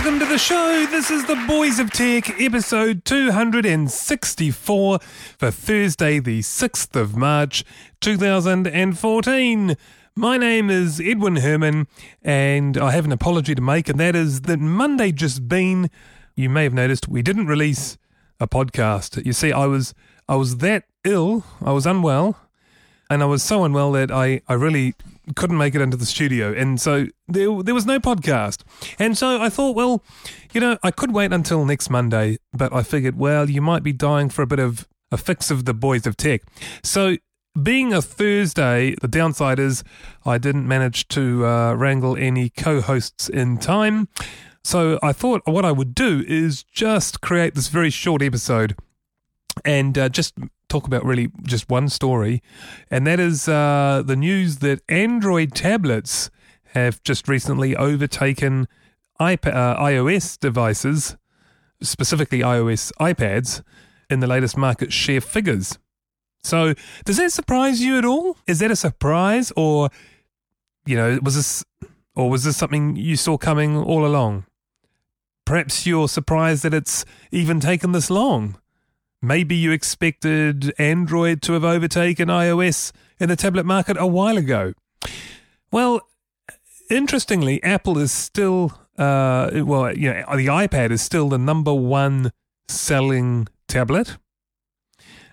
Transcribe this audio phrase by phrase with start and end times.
[0.00, 0.86] Welcome to the show.
[0.86, 7.66] This is the Boys of Tech, episode 264 for Thursday, the 6th of March,
[8.00, 9.76] 2014.
[10.16, 11.86] My name is Edwin Herman,
[12.22, 15.90] and I have an apology to make, and that is that Monday just been,
[16.34, 17.98] you may have noticed, we didn't release
[18.40, 19.22] a podcast.
[19.26, 19.92] You see, I was
[20.26, 22.38] I was that ill, I was unwell,
[23.10, 24.94] and I was so unwell that I, I really
[25.34, 28.62] couldn't make it into the studio, and so there there was no podcast.
[28.98, 30.02] And so I thought, well,
[30.52, 33.92] you know, I could wait until next Monday, but I figured, well, you might be
[33.92, 36.42] dying for a bit of a fix of the boys of tech.
[36.82, 37.16] So
[37.60, 39.82] being a Thursday, the downside is
[40.24, 44.08] I didn't manage to uh, wrangle any co-hosts in time.
[44.62, 48.76] So I thought what I would do is just create this very short episode
[49.64, 50.34] and uh, just
[50.68, 52.42] talk about really just one story,
[52.90, 56.30] and that is uh, the news that Android tablets
[56.74, 58.68] have just recently overtaken
[59.18, 61.16] uh, iOS devices,
[61.82, 63.62] specifically iOS iPads,
[64.08, 65.78] in the latest market share figures.
[66.42, 68.36] So, does that surprise you at all?
[68.46, 69.90] Is that a surprise, or
[70.86, 71.64] you know, was this,
[72.16, 74.46] or was this something you saw coming all along?
[75.44, 78.56] Perhaps you're surprised that it's even taken this long.
[79.22, 84.72] Maybe you expected Android to have overtaken iOS in the tablet market a while ago.
[85.70, 86.00] Well,
[86.90, 92.32] interestingly, Apple is still, uh, well, you know, the iPad is still the number one
[92.66, 94.16] selling tablet.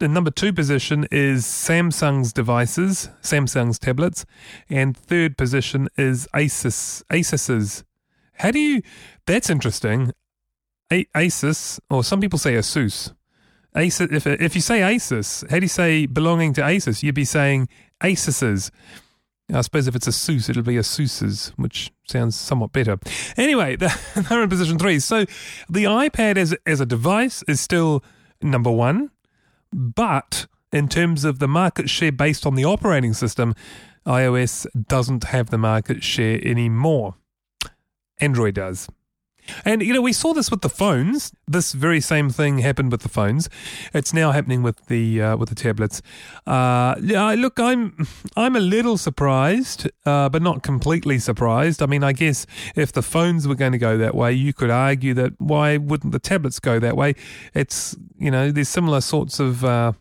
[0.00, 4.24] The number two position is Samsung's devices, Samsung's tablets,
[4.68, 7.84] and third position is Asus, Asus's.
[8.34, 8.82] How do you?
[9.26, 10.12] That's interesting.
[10.92, 13.12] A- Asus, or some people say Asus.
[13.78, 14.12] Asus.
[14.12, 17.02] If if you say Asus, how do you say belonging to Asus?
[17.02, 17.68] You'd be saying
[18.02, 18.70] Asus's.
[19.52, 22.98] I suppose if it's a Sus, it'll be a Sus's, which sounds somewhat better.
[23.36, 24.98] Anyway, they're in position three.
[24.98, 25.20] So
[25.70, 28.04] the iPad as as a device is still
[28.42, 29.10] number one,
[29.72, 33.54] but in terms of the market share based on the operating system,
[34.06, 37.14] iOS doesn't have the market share anymore.
[38.20, 38.88] Android does.
[39.64, 41.32] And you know, we saw this with the phones.
[41.46, 43.48] This very same thing happened with the phones.
[43.94, 46.02] It's now happening with the uh, with the tablets.
[46.46, 51.82] Uh, yeah, look, I'm I'm a little surprised, uh, but not completely surprised.
[51.82, 54.70] I mean, I guess if the phones were going to go that way, you could
[54.70, 57.14] argue that why wouldn't the tablets go that way?
[57.54, 59.64] It's you know, there's similar sorts of.
[59.64, 59.92] Uh,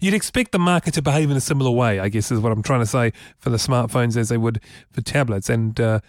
[0.00, 2.62] You'd expect the market to behave in a similar way, I guess, is what I'm
[2.62, 6.00] trying to say for the smartphones as they would for tablets, and uh,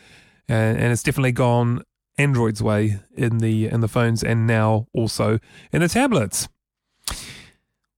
[0.48, 1.84] and, and it's definitely gone
[2.18, 5.40] Android's way in the in the phones and now also
[5.72, 6.48] in the tablets.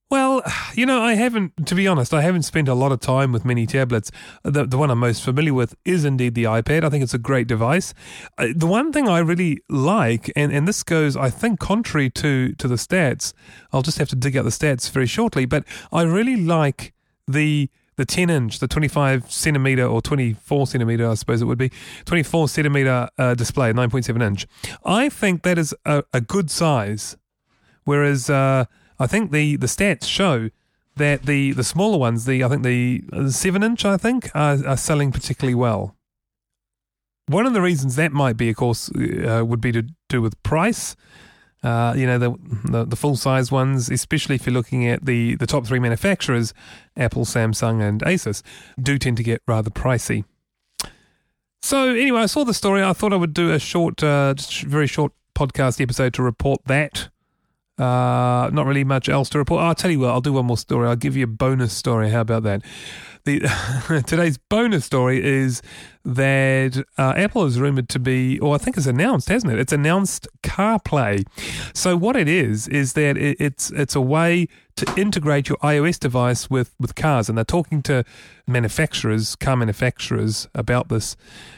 [0.10, 0.42] Well,
[0.74, 3.44] you know, I haven't, to be honest, I haven't spent a lot of time with
[3.44, 4.10] many tablets.
[4.42, 6.86] The, the one I'm most familiar with is indeed the iPad.
[6.86, 7.94] I think it's a great device.
[8.38, 12.54] Uh, the one thing I really like, and, and this goes, I think, contrary to,
[12.54, 13.34] to the stats,
[13.74, 16.94] I'll just have to dig out the stats very shortly, but I really like
[17.28, 21.72] the the 10 inch, the 25 centimeter or 24 centimeter, I suppose it would be,
[22.06, 24.48] 24 centimeter uh, display, 9.7 inch.
[24.86, 27.18] I think that is a, a good size.
[27.84, 28.66] Whereas uh,
[29.00, 30.50] I think the, the stats show
[30.96, 34.66] that the, the smaller ones, the I think the uh, 7 inch, I think, are,
[34.66, 35.96] are selling particularly well.
[37.28, 40.42] One of the reasons that might be, of course, uh, would be to do with
[40.44, 40.96] price.
[41.68, 42.34] Uh, you know, the,
[42.64, 46.54] the, the full size ones, especially if you're looking at the, the top three manufacturers,
[46.96, 48.42] Apple, Samsung, and Asus,
[48.82, 50.24] do tend to get rather pricey.
[51.62, 52.82] So, anyway, I saw the story.
[52.82, 54.34] I thought I would do a short, uh,
[54.66, 57.10] very short podcast episode to report that.
[57.78, 59.62] Uh, not really much else to report.
[59.62, 60.88] I'll tell you what, I'll do one more story.
[60.88, 62.10] I'll give you a bonus story.
[62.10, 62.64] How about that?
[63.26, 63.42] The
[64.08, 65.62] today's bonus story is
[66.04, 69.60] that uh, Apple is rumored to be, or I think it's announced, hasn't it?
[69.60, 71.28] It's announced CarPlay.
[71.74, 74.48] So what it is is that it, it's it's a way
[74.78, 78.06] to integrate your iOS device with with cars, and they're talking to
[78.48, 81.16] manufacturers, car manufacturers, about this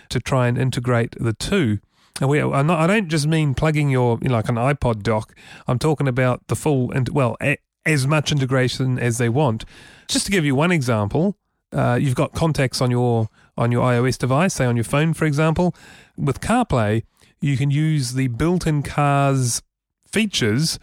[0.10, 1.80] to try and integrate the two.
[2.22, 5.34] We, not, I don't just mean plugging your you know, like an iPod dock.
[5.68, 9.66] I'm talking about the full and well, a, as much integration as they want.
[10.08, 11.38] Just to give you one example,
[11.72, 15.26] uh, you've got contacts on your on your iOS device, say on your phone, for
[15.26, 15.76] example.
[16.18, 17.04] With CarPlay,
[17.42, 19.62] you can use the built in car's
[20.06, 20.80] features,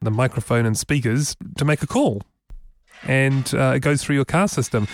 [0.00, 2.22] the microphone and speakers, to make a call.
[3.04, 4.88] And uh, it goes through your car system.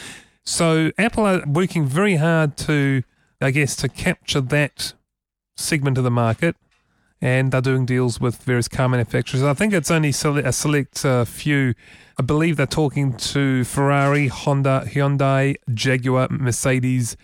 [0.45, 3.03] So Apple are working very hard to,
[3.41, 4.93] I guess, to capture that
[5.62, 6.56] segment of the market.
[7.20, 9.44] And they're doing deals with various car manufacturers.
[9.44, 11.75] I think it's only a select uh, few.
[12.19, 17.17] I believe they're talking to Ferrari, Honda, Hyundai, Jaguar, Mercedes,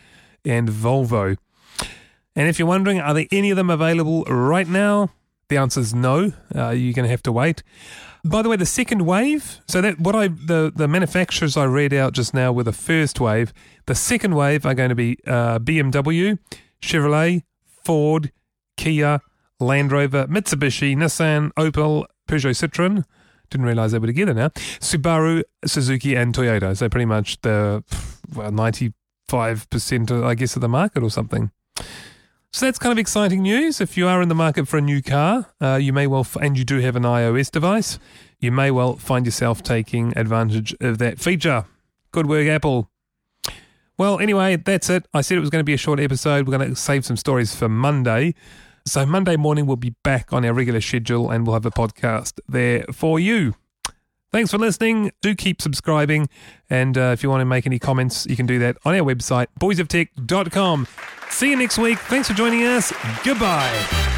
[0.44, 1.36] and Volvo.
[2.36, 5.10] And if you're wondering, are there any of them available right now?
[5.48, 6.32] The answer is no.
[6.54, 7.64] Uh, you're going to have to wait.
[8.24, 9.60] By the way, the second wave.
[9.66, 13.20] So that what I the the manufacturers I read out just now were the first
[13.20, 13.52] wave.
[13.86, 16.38] The second wave are going to be uh, BMW,
[16.82, 17.42] Chevrolet,
[17.88, 18.32] Ford,
[18.76, 19.22] Kia,
[19.58, 23.02] Land Rover, Mitsubishi, Nissan, Opel, Peugeot, Citroen.
[23.48, 24.50] Didn't realize they were together now.
[24.78, 26.76] Subaru, Suzuki, and Toyota.
[26.76, 27.82] So pretty much the
[28.34, 28.92] well ninety
[29.26, 31.50] five percent, I guess, of the market or something.
[32.52, 33.80] So that's kind of exciting news.
[33.80, 36.58] If you are in the market for a new car, uh, you may well, and
[36.58, 37.98] you do have an iOS device,
[38.38, 41.64] you may well find yourself taking advantage of that feature.
[42.12, 42.90] Good work, Apple.
[43.98, 45.06] Well, anyway, that's it.
[45.12, 46.46] I said it was going to be a short episode.
[46.46, 48.34] We're going to save some stories for Monday.
[48.86, 52.38] So, Monday morning, we'll be back on our regular schedule and we'll have a podcast
[52.48, 53.54] there for you.
[54.30, 55.10] Thanks for listening.
[55.20, 56.28] Do keep subscribing.
[56.70, 59.00] And uh, if you want to make any comments, you can do that on our
[59.00, 60.86] website, boysoftech.com.
[61.30, 61.98] See you next week.
[61.98, 62.92] Thanks for joining us.
[63.24, 64.17] Goodbye.